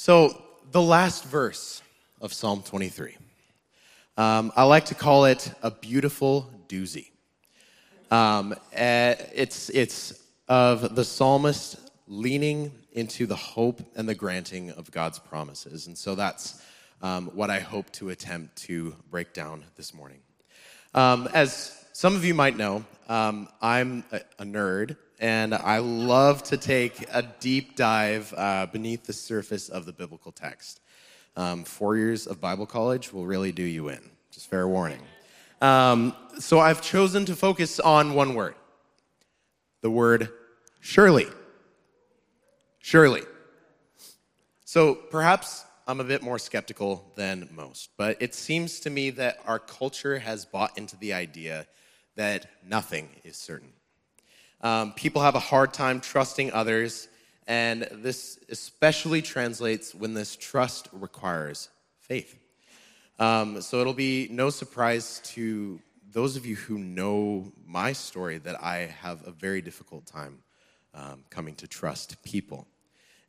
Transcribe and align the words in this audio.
So, 0.00 0.40
the 0.70 0.80
last 0.80 1.24
verse 1.24 1.82
of 2.20 2.32
Psalm 2.32 2.62
23, 2.62 3.16
um, 4.16 4.52
I 4.54 4.62
like 4.62 4.84
to 4.84 4.94
call 4.94 5.24
it 5.24 5.52
a 5.60 5.72
beautiful 5.72 6.48
doozy. 6.68 7.10
Um, 8.08 8.54
eh, 8.72 9.16
it's, 9.34 9.70
it's 9.70 10.22
of 10.46 10.94
the 10.94 11.04
psalmist 11.04 11.90
leaning 12.06 12.70
into 12.92 13.26
the 13.26 13.34
hope 13.34 13.80
and 13.96 14.08
the 14.08 14.14
granting 14.14 14.70
of 14.70 14.88
God's 14.92 15.18
promises. 15.18 15.88
And 15.88 15.98
so 15.98 16.14
that's 16.14 16.62
um, 17.02 17.26
what 17.34 17.50
I 17.50 17.58
hope 17.58 17.90
to 17.94 18.10
attempt 18.10 18.54
to 18.66 18.94
break 19.10 19.32
down 19.32 19.64
this 19.74 19.92
morning. 19.92 20.20
Um, 20.94 21.28
as 21.34 21.86
some 21.92 22.14
of 22.14 22.24
you 22.24 22.34
might 22.34 22.56
know, 22.56 22.84
um, 23.08 23.48
I'm 23.60 24.04
a, 24.12 24.20
a, 24.38 24.44
nerd 24.44 24.96
and 25.18 25.54
I 25.54 25.78
love 25.78 26.42
to 26.44 26.56
take 26.56 27.04
a 27.12 27.22
deep 27.22 27.76
dive 27.76 28.32
uh, 28.36 28.66
beneath 28.66 29.04
the 29.04 29.12
surface 29.12 29.68
of 29.68 29.86
the 29.86 29.92
biblical 29.92 30.32
text. 30.32 30.80
Um, 31.36 31.64
four 31.64 31.96
years 31.96 32.26
of 32.26 32.40
Bible 32.40 32.66
college 32.66 33.12
will 33.12 33.26
really 33.26 33.52
do 33.52 33.62
you 33.62 33.88
in, 33.88 34.00
just 34.30 34.48
fair 34.48 34.66
warning. 34.66 35.00
Um, 35.60 36.14
so 36.38 36.60
I've 36.60 36.82
chosen 36.82 37.24
to 37.26 37.36
focus 37.36 37.80
on 37.80 38.14
one 38.14 38.34
word 38.34 38.54
the 39.80 39.90
word 39.90 40.30
surely. 40.80 41.26
Surely. 42.80 43.22
So 44.64 44.94
perhaps 44.94 45.64
I'm 45.86 46.00
a 46.00 46.04
bit 46.04 46.22
more 46.22 46.38
skeptical 46.38 47.12
than 47.16 47.48
most, 47.54 47.90
but 47.96 48.20
it 48.20 48.34
seems 48.34 48.80
to 48.80 48.90
me 48.90 49.10
that 49.10 49.38
our 49.46 49.58
culture 49.58 50.18
has 50.18 50.44
bought 50.44 50.76
into 50.76 50.96
the 50.96 51.12
idea 51.12 51.66
that 52.16 52.46
nothing 52.66 53.08
is 53.24 53.36
certain. 53.36 53.72
Um, 54.60 54.92
people 54.92 55.22
have 55.22 55.34
a 55.34 55.40
hard 55.40 55.72
time 55.72 56.00
trusting 56.00 56.52
others, 56.52 57.08
and 57.46 57.88
this 57.92 58.38
especially 58.48 59.22
translates 59.22 59.94
when 59.94 60.14
this 60.14 60.36
trust 60.36 60.88
requires 60.92 61.68
faith. 62.00 62.38
Um, 63.18 63.60
so 63.60 63.80
it'll 63.80 63.94
be 63.94 64.28
no 64.30 64.50
surprise 64.50 65.20
to 65.24 65.80
those 66.12 66.36
of 66.36 66.46
you 66.46 66.56
who 66.56 66.78
know 66.78 67.52
my 67.66 67.92
story 67.92 68.38
that 68.38 68.62
I 68.62 68.94
have 69.00 69.26
a 69.26 69.30
very 69.30 69.60
difficult 69.60 70.06
time 70.06 70.38
um, 70.94 71.24
coming 71.30 71.54
to 71.56 71.66
trust 71.66 72.22
people. 72.22 72.66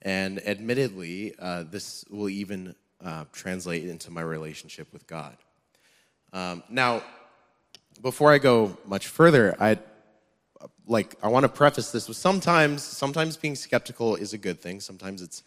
And 0.02 0.40
admittedly, 0.48 1.36
uh, 1.38 1.64
this 1.70 2.06
will 2.10 2.30
even 2.30 2.76
uh, 3.04 3.26
translate 3.32 3.88
into 3.88 4.12
my 4.12 4.22
relationship 4.22 4.92
with 4.94 5.06
God. 5.08 5.36
Um, 6.32 6.64
now, 6.70 7.04
before 8.02 8.32
I 8.32 8.38
go 8.38 8.78
much 8.86 9.08
further, 9.08 9.56
I 9.60 9.78
like 10.90 11.16
I 11.24 11.30
want 11.30 11.44
to 11.44 11.50
preface 11.50 11.92
this 11.92 12.10
with 12.10 12.18
sometimes 12.18 12.84
sometimes 12.84 13.38
being 13.38 13.56
skeptical 13.56 14.16
is 14.16 14.34
a 14.34 14.38
good 14.38 14.60
thing. 14.60 14.82
Sometimes 14.82 15.22
it's 15.22 15.44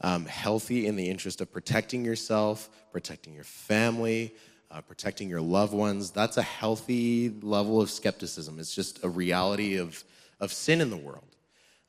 um, 0.00 0.24
healthy 0.24 0.86
in 0.86 0.96
the 0.96 1.10
interest 1.10 1.42
of 1.42 1.52
protecting 1.52 2.04
yourself, 2.04 2.70
protecting 2.92 3.34
your 3.34 3.44
family, 3.44 4.34
uh, 4.70 4.80
protecting 4.80 5.28
your 5.28 5.42
loved 5.42 5.74
ones. 5.74 6.10
That's 6.10 6.38
a 6.38 6.42
healthy 6.42 7.34
level 7.42 7.80
of 7.82 7.90
skepticism. 7.90 8.58
It's 8.58 8.74
just 8.74 9.04
a 9.04 9.08
reality 9.08 9.76
of 9.76 10.02
of 10.40 10.52
sin 10.52 10.80
in 10.80 10.90
the 10.90 10.96
world. 10.96 11.36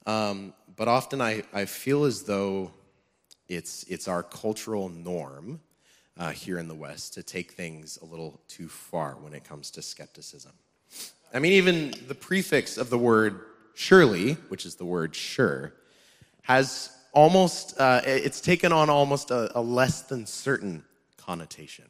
Um, 0.05 0.53
but 0.75 0.87
often 0.87 1.21
I, 1.21 1.43
I 1.53 1.65
feel 1.65 2.03
as 2.03 2.23
though 2.23 2.71
it's, 3.47 3.83
it's 3.83 4.07
our 4.07 4.23
cultural 4.23 4.89
norm 4.89 5.59
uh, 6.17 6.31
here 6.31 6.57
in 6.57 6.67
the 6.67 6.75
West 6.75 7.13
to 7.15 7.23
take 7.23 7.51
things 7.51 7.97
a 8.01 8.05
little 8.05 8.39
too 8.47 8.67
far 8.67 9.13
when 9.13 9.33
it 9.33 9.43
comes 9.43 9.71
to 9.71 9.81
skepticism. 9.81 10.53
I 11.33 11.39
mean, 11.39 11.53
even 11.53 11.93
the 12.07 12.15
prefix 12.15 12.77
of 12.77 12.89
the 12.89 12.97
word 12.97 13.41
surely, 13.73 14.33
which 14.49 14.65
is 14.65 14.75
the 14.75 14.85
word 14.85 15.15
sure, 15.15 15.73
has 16.43 16.89
almost, 17.11 17.79
uh, 17.79 18.01
it's 18.05 18.41
taken 18.41 18.71
on 18.71 18.89
almost 18.89 19.31
a, 19.31 19.57
a, 19.57 19.61
less 19.61 20.01
than 20.03 20.25
certain 20.25 20.83
connotation. 21.17 21.85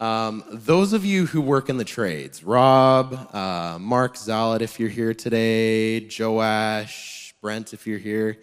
Um, 0.00 0.44
those 0.50 0.92
of 0.92 1.04
you 1.04 1.26
who 1.26 1.40
work 1.40 1.68
in 1.68 1.78
the 1.78 1.84
trades, 1.84 2.44
Rob, 2.44 3.34
uh, 3.34 3.78
Mark 3.80 4.16
Zalat, 4.16 4.60
if 4.60 4.78
you're 4.78 4.88
here 4.88 5.14
today, 5.14 6.08
Joash, 6.18 7.34
Brent, 7.40 7.72
if 7.72 7.86
you're 7.86 7.98
here. 7.98 8.38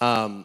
Um, 0.00 0.44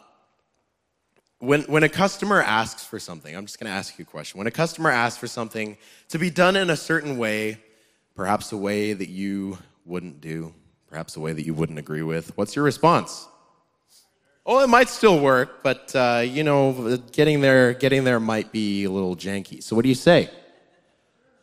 when, 1.39 1.61
when 1.63 1.83
a 1.83 1.89
customer 1.89 2.41
asks 2.41 2.83
for 2.83 2.97
something, 2.97 3.35
I'm 3.35 3.45
just 3.45 3.59
going 3.59 3.71
to 3.71 3.77
ask 3.77 3.99
you 3.99 4.03
a 4.03 4.05
question. 4.05 4.39
When 4.39 4.47
a 4.47 4.51
customer 4.51 4.89
asks 4.89 5.19
for 5.19 5.27
something 5.27 5.77
to 6.09 6.17
be 6.17 6.29
done 6.29 6.55
in 6.55 6.69
a 6.71 6.77
certain 6.77 7.17
way, 7.17 7.59
perhaps 8.17 8.51
a 8.51 8.57
way 8.57 8.93
that 8.93 9.09
you 9.09 9.59
wouldn't 9.85 10.19
do, 10.19 10.53
perhaps 10.87 11.15
a 11.15 11.19
way 11.19 11.31
that 11.31 11.45
you 11.45 11.53
wouldn't 11.53 11.77
agree 11.77 12.01
with, 12.01 12.35
what's 12.35 12.55
your 12.55 12.65
response? 12.65 13.27
Oh, 14.43 14.61
it 14.63 14.67
might 14.67 14.89
still 14.89 15.19
work, 15.19 15.61
but 15.61 15.95
uh, 15.95 16.23
you 16.25 16.43
know, 16.43 16.97
getting 17.11 17.41
there, 17.41 17.73
getting 17.73 18.03
there 18.03 18.19
might 18.19 18.51
be 18.51 18.85
a 18.85 18.91
little 18.91 19.15
janky. 19.15 19.61
So, 19.61 19.75
what 19.75 19.83
do 19.83 19.89
you 19.89 19.95
say? 19.95 20.29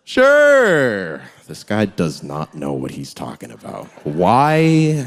Sure. 0.02 1.22
This 1.46 1.64
guy 1.64 1.86
does 1.86 2.22
not 2.22 2.54
know 2.54 2.72
what 2.72 2.90
he's 2.90 3.14
talking 3.14 3.52
about. 3.52 3.86
Why? 4.04 5.06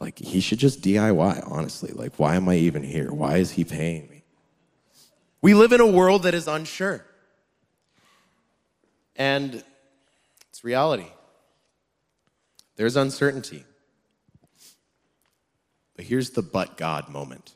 Like, 0.00 0.18
he 0.18 0.40
should 0.40 0.58
just 0.58 0.82
DIY, 0.82 1.50
honestly. 1.50 1.92
Like, 1.92 2.18
why 2.18 2.36
am 2.36 2.48
I 2.48 2.56
even 2.56 2.82
here? 2.82 3.12
Why 3.12 3.36
is 3.36 3.52
he 3.52 3.64
paying 3.64 4.08
me? 4.08 4.24
We 5.42 5.54
live 5.54 5.72
in 5.72 5.80
a 5.80 5.86
world 5.86 6.24
that 6.24 6.34
is 6.34 6.48
unsure. 6.48 7.04
And 9.14 9.62
reality. 10.64 11.06
There's 12.76 12.96
uncertainty. 12.96 13.64
But 15.94 16.06
here's 16.06 16.30
the 16.30 16.42
but 16.42 16.76
God 16.76 17.08
moment 17.08 17.54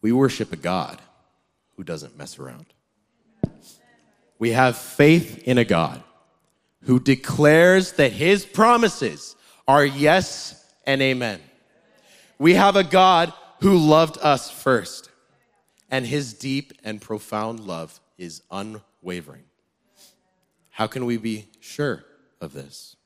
we 0.00 0.12
worship 0.12 0.52
a 0.52 0.56
God 0.56 1.00
who 1.76 1.84
doesn't 1.84 2.16
mess 2.16 2.38
around. 2.38 2.66
We 4.38 4.50
have 4.50 4.76
faith 4.76 5.46
in 5.46 5.58
a 5.58 5.64
God 5.64 6.02
who 6.82 6.98
declares 6.98 7.92
that 7.92 8.12
his 8.12 8.44
promises 8.44 9.36
are 9.68 9.84
yes 9.84 10.64
and 10.84 11.00
amen. 11.00 11.40
We 12.38 12.54
have 12.54 12.74
a 12.74 12.82
God 12.82 13.32
who 13.60 13.76
loved 13.76 14.18
us 14.20 14.50
first, 14.50 15.10
and 15.88 16.04
his 16.04 16.34
deep 16.34 16.72
and 16.82 17.00
profound 17.00 17.60
love 17.60 18.00
is 18.18 18.42
unwavering. 18.50 19.44
How 20.82 20.88
can 20.88 21.06
we 21.06 21.16
be 21.16 21.46
sure 21.60 22.04
of 22.40 22.52
this? 22.52 22.96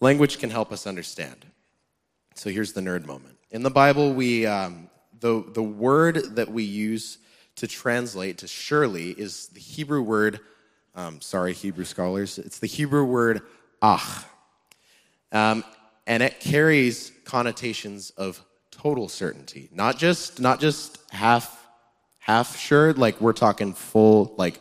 Language 0.00 0.38
can 0.38 0.48
help 0.48 0.72
us 0.72 0.86
understand. 0.86 1.44
So 2.34 2.48
here's 2.48 2.72
the 2.72 2.80
nerd 2.80 3.04
moment. 3.04 3.36
In 3.50 3.62
the 3.62 3.68
Bible, 3.68 4.14
we, 4.14 4.46
um, 4.46 4.88
the, 5.20 5.44
the 5.52 5.62
word 5.62 6.36
that 6.36 6.50
we 6.50 6.62
use 6.62 7.18
to 7.56 7.66
translate 7.66 8.38
to 8.38 8.48
surely 8.48 9.10
is 9.10 9.48
the 9.48 9.60
Hebrew 9.60 10.00
word, 10.00 10.40
um, 10.94 11.20
sorry, 11.20 11.52
Hebrew 11.52 11.84
scholars, 11.84 12.38
it's 12.38 12.58
the 12.58 12.68
Hebrew 12.68 13.04
word 13.04 13.42
ach. 13.82 14.24
Um, 15.30 15.62
and 16.06 16.22
it 16.22 16.40
carries 16.40 17.12
connotations 17.26 18.08
of 18.16 18.42
total 18.70 19.10
certainty, 19.10 19.68
not 19.74 19.98
just 19.98 20.40
not 20.40 20.58
just 20.58 21.00
half 21.10 21.66
half 22.18 22.56
sure, 22.56 22.94
like 22.94 23.20
we're 23.20 23.34
talking 23.34 23.74
full, 23.74 24.34
like 24.38 24.58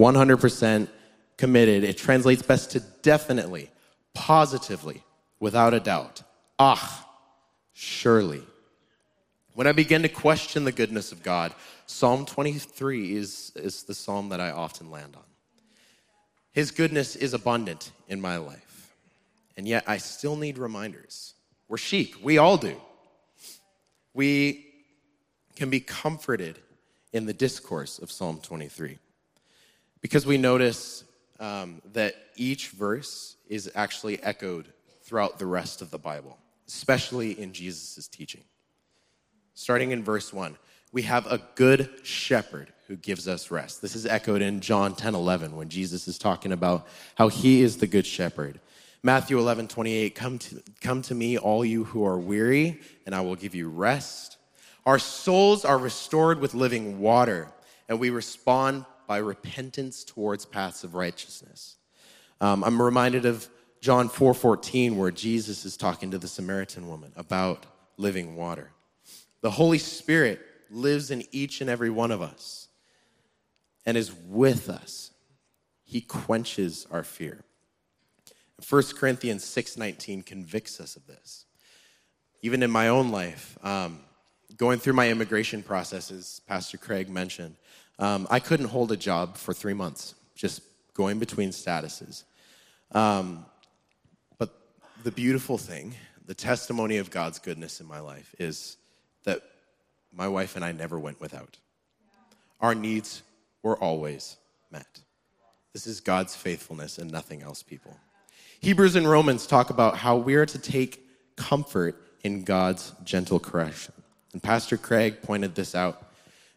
100% 0.00 0.88
committed. 1.36 1.84
It 1.84 1.98
translates 1.98 2.42
best 2.42 2.70
to 2.72 2.80
definitely, 3.02 3.70
positively, 4.14 5.04
without 5.38 5.74
a 5.74 5.80
doubt. 5.80 6.22
Ah, 6.58 7.08
surely. 7.74 8.42
When 9.54 9.66
I 9.66 9.72
begin 9.72 10.02
to 10.02 10.08
question 10.08 10.64
the 10.64 10.72
goodness 10.72 11.12
of 11.12 11.22
God, 11.22 11.52
Psalm 11.86 12.24
23 12.24 13.14
is, 13.14 13.52
is 13.56 13.82
the 13.82 13.94
psalm 13.94 14.30
that 14.30 14.40
I 14.40 14.50
often 14.50 14.90
land 14.90 15.16
on. 15.16 15.22
His 16.52 16.70
goodness 16.70 17.14
is 17.14 17.34
abundant 17.34 17.92
in 18.08 18.20
my 18.20 18.38
life. 18.38 18.94
And 19.56 19.68
yet 19.68 19.84
I 19.86 19.98
still 19.98 20.36
need 20.36 20.56
reminders. 20.56 21.34
We're 21.68 21.76
sheep, 21.76 22.16
we 22.22 22.38
all 22.38 22.56
do. 22.56 22.80
We 24.14 24.66
can 25.56 25.68
be 25.68 25.80
comforted 25.80 26.58
in 27.12 27.26
the 27.26 27.34
discourse 27.34 27.98
of 27.98 28.10
Psalm 28.10 28.40
23 28.42 28.98
because 30.00 30.26
we 30.26 30.38
notice 30.38 31.04
um, 31.38 31.80
that 31.92 32.14
each 32.36 32.68
verse 32.68 33.36
is 33.48 33.70
actually 33.74 34.22
echoed 34.22 34.72
throughout 35.02 35.38
the 35.38 35.46
rest 35.46 35.82
of 35.82 35.90
the 35.90 35.98
Bible, 35.98 36.38
especially 36.68 37.38
in 37.38 37.52
Jesus' 37.52 38.08
teaching. 38.08 38.42
Starting 39.54 39.90
in 39.90 40.04
verse 40.04 40.32
1, 40.32 40.56
we 40.92 41.02
have 41.02 41.26
a 41.26 41.40
good 41.54 41.90
shepherd 42.02 42.72
who 42.88 42.96
gives 42.96 43.28
us 43.28 43.50
rest. 43.50 43.82
This 43.82 43.94
is 43.94 44.06
echoed 44.06 44.42
in 44.42 44.60
John 44.60 44.94
10 44.94 45.14
11 45.14 45.56
when 45.56 45.68
Jesus 45.68 46.08
is 46.08 46.18
talking 46.18 46.52
about 46.52 46.86
how 47.14 47.28
he 47.28 47.62
is 47.62 47.76
the 47.76 47.86
good 47.86 48.06
shepherd 48.06 48.60
Matthew 49.02 49.38
11, 49.38 49.68
28, 49.68 50.14
come 50.14 50.38
to, 50.38 50.62
come 50.82 51.00
to 51.02 51.14
me, 51.14 51.38
all 51.38 51.64
you 51.64 51.84
who 51.84 52.04
are 52.04 52.18
weary, 52.18 52.80
and 53.06 53.14
I 53.14 53.22
will 53.22 53.34
give 53.34 53.54
you 53.54 53.70
rest. 53.70 54.36
Our 54.84 54.98
souls 54.98 55.64
are 55.64 55.78
restored 55.78 56.38
with 56.38 56.52
living 56.52 57.00
water, 57.00 57.48
and 57.88 57.98
we 57.98 58.10
respond 58.10 58.84
by 59.10 59.16
repentance 59.16 60.04
towards 60.04 60.46
paths 60.46 60.84
of 60.84 60.94
righteousness. 60.94 61.78
Um, 62.40 62.62
I'm 62.62 62.80
reminded 62.80 63.26
of 63.26 63.48
John 63.80 64.08
4:14, 64.08 64.96
where 64.96 65.10
Jesus 65.10 65.64
is 65.64 65.76
talking 65.76 66.12
to 66.12 66.18
the 66.18 66.28
Samaritan 66.28 66.86
woman 66.86 67.12
about 67.16 67.66
living 67.96 68.36
water. 68.36 68.70
The 69.40 69.50
Holy 69.50 69.78
Spirit 69.78 70.38
lives 70.70 71.10
in 71.10 71.24
each 71.32 71.60
and 71.60 71.68
every 71.68 71.90
one 71.90 72.12
of 72.12 72.22
us 72.22 72.68
and 73.84 73.96
is 73.96 74.12
with 74.12 74.70
us. 74.70 75.10
He 75.82 76.00
quenches 76.00 76.86
our 76.92 77.02
fear. 77.02 77.42
1 78.60 78.94
Corinthians 78.94 79.42
6:19 79.42 80.22
convicts 80.22 80.80
us 80.80 80.94
of 80.94 81.08
this. 81.08 81.46
Even 82.42 82.62
in 82.62 82.70
my 82.70 82.86
own 82.86 83.10
life, 83.10 83.58
um, 83.64 84.04
going 84.56 84.78
through 84.78 84.92
my 84.92 85.10
immigration 85.10 85.64
processes, 85.64 86.42
Pastor 86.46 86.78
Craig 86.78 87.08
mentioned, 87.08 87.56
um, 88.00 88.26
I 88.30 88.40
couldn't 88.40 88.66
hold 88.66 88.90
a 88.90 88.96
job 88.96 89.36
for 89.36 89.52
three 89.52 89.74
months, 89.74 90.14
just 90.34 90.62
going 90.94 91.18
between 91.18 91.50
statuses. 91.50 92.24
Um, 92.92 93.44
but 94.38 94.50
the 95.04 95.12
beautiful 95.12 95.58
thing, 95.58 95.94
the 96.26 96.34
testimony 96.34 96.96
of 96.96 97.10
God's 97.10 97.38
goodness 97.38 97.80
in 97.80 97.86
my 97.86 98.00
life, 98.00 98.34
is 98.38 98.78
that 99.24 99.42
my 100.12 100.26
wife 100.26 100.56
and 100.56 100.64
I 100.64 100.72
never 100.72 100.98
went 100.98 101.20
without. 101.20 101.58
Our 102.60 102.74
needs 102.74 103.22
were 103.62 103.76
always 103.76 104.36
met. 104.72 105.00
This 105.74 105.86
is 105.86 106.00
God's 106.00 106.34
faithfulness 106.34 106.98
and 106.98 107.10
nothing 107.10 107.42
else, 107.42 107.62
people. 107.62 107.96
Hebrews 108.60 108.96
and 108.96 109.08
Romans 109.08 109.46
talk 109.46 109.70
about 109.70 109.96
how 109.96 110.16
we 110.16 110.34
are 110.34 110.46
to 110.46 110.58
take 110.58 111.06
comfort 111.36 111.96
in 112.22 112.44
God's 112.44 112.92
gentle 113.04 113.38
correction. 113.38 113.94
And 114.32 114.42
Pastor 114.42 114.76
Craig 114.76 115.22
pointed 115.22 115.54
this 115.54 115.74
out. 115.74 116.06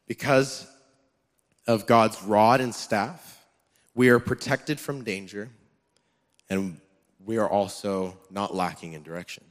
Because 0.07 0.67
of 1.67 1.85
God's 1.85 2.21
rod 2.23 2.61
and 2.61 2.73
staff, 2.73 3.45
we 3.95 4.09
are 4.09 4.19
protected 4.19 4.79
from 4.79 5.03
danger 5.03 5.49
and 6.49 6.79
we 7.25 7.37
are 7.37 7.49
also 7.49 8.17
not 8.29 8.53
lacking 8.53 8.93
in 8.93 9.03
direction. 9.03 9.43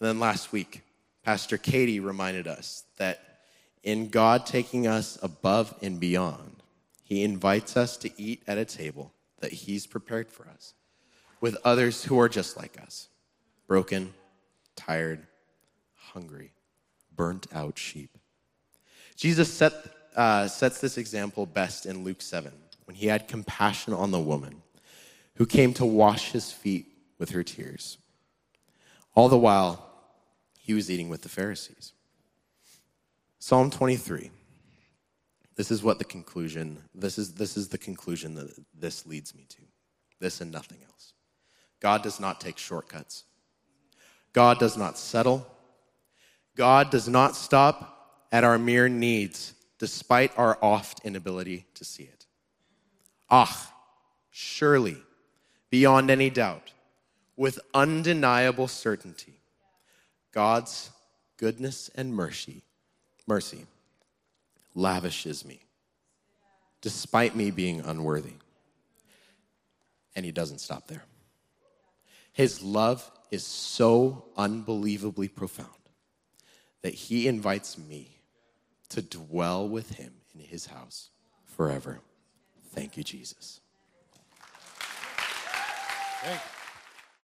And 0.00 0.08
then 0.08 0.18
last 0.18 0.52
week, 0.52 0.82
Pastor 1.22 1.56
Katie 1.58 2.00
reminded 2.00 2.46
us 2.46 2.84
that 2.96 3.38
in 3.82 4.08
God 4.08 4.46
taking 4.46 4.86
us 4.86 5.18
above 5.22 5.74
and 5.82 6.00
beyond, 6.00 6.62
He 7.02 7.22
invites 7.22 7.76
us 7.76 7.96
to 7.98 8.10
eat 8.20 8.42
at 8.46 8.58
a 8.58 8.64
table 8.64 9.12
that 9.40 9.52
He's 9.52 9.86
prepared 9.86 10.30
for 10.30 10.48
us 10.48 10.74
with 11.40 11.56
others 11.64 12.04
who 12.04 12.18
are 12.18 12.28
just 12.28 12.56
like 12.56 12.80
us 12.80 13.08
broken, 13.66 14.12
tired, 14.76 15.26
hungry, 15.94 16.52
burnt 17.14 17.46
out 17.52 17.78
sheep. 17.78 18.10
Jesus 19.16 19.52
set, 19.52 19.72
uh, 20.14 20.48
sets 20.48 20.80
this 20.80 20.98
example 20.98 21.46
best 21.46 21.86
in 21.86 22.04
Luke 22.04 22.22
7 22.22 22.52
when 22.84 22.96
he 22.96 23.06
had 23.06 23.28
compassion 23.28 23.92
on 23.92 24.10
the 24.10 24.20
woman 24.20 24.62
who 25.36 25.46
came 25.46 25.72
to 25.74 25.84
wash 25.84 26.32
his 26.32 26.52
feet 26.52 26.86
with 27.18 27.30
her 27.30 27.42
tears. 27.42 27.98
All 29.14 29.28
the 29.28 29.38
while, 29.38 29.90
he 30.58 30.74
was 30.74 30.90
eating 30.90 31.08
with 31.08 31.22
the 31.22 31.28
Pharisees. 31.28 31.92
Psalm 33.38 33.70
23. 33.70 34.30
This 35.56 35.70
is 35.70 35.82
what 35.82 35.98
the 35.98 36.04
conclusion, 36.04 36.82
this 36.94 37.18
is, 37.18 37.34
this 37.34 37.56
is 37.56 37.68
the 37.68 37.78
conclusion 37.78 38.34
that 38.34 38.50
this 38.78 39.06
leads 39.06 39.34
me 39.34 39.46
to. 39.50 39.62
This 40.18 40.40
and 40.40 40.50
nothing 40.50 40.78
else. 40.90 41.12
God 41.80 42.02
does 42.02 42.18
not 42.18 42.40
take 42.40 42.58
shortcuts. 42.58 43.24
God 44.32 44.58
does 44.58 44.76
not 44.76 44.98
settle. 44.98 45.46
God 46.56 46.90
does 46.90 47.08
not 47.08 47.36
stop 47.36 48.26
at 48.32 48.42
our 48.44 48.58
mere 48.58 48.88
needs, 48.88 49.54
despite 49.78 50.36
our 50.38 50.58
oft 50.62 51.00
inability 51.04 51.66
to 51.74 51.84
see 51.84 52.04
it. 52.04 52.26
Ah, 53.30 53.74
surely, 54.30 54.96
beyond 55.70 56.10
any 56.10 56.30
doubt, 56.30 56.72
with 57.36 57.58
undeniable 57.72 58.68
certainty, 58.68 59.40
God's 60.32 60.90
goodness 61.36 61.90
and 61.94 62.14
mercy, 62.14 62.62
mercy 63.26 63.66
lavishes 64.74 65.44
me, 65.44 65.60
despite 66.80 67.34
me 67.34 67.50
being 67.50 67.80
unworthy. 67.80 68.34
And 70.16 70.24
he 70.24 70.32
doesn't 70.32 70.58
stop 70.60 70.86
there. 70.86 71.02
His 72.32 72.62
love 72.62 73.10
is 73.30 73.44
so 73.44 74.26
unbelievably 74.36 75.28
profound 75.28 75.70
that 76.82 76.94
he 76.94 77.26
invites 77.26 77.78
me 77.78 78.18
to 78.94 79.02
dwell 79.02 79.68
with 79.68 79.90
him 79.96 80.12
in 80.32 80.40
his 80.40 80.66
house 80.66 81.10
forever. 81.44 82.00
Thank 82.70 82.96
you, 82.96 83.02
Jesus. 83.02 83.60
Thank 86.22 86.40
you. 86.40 86.53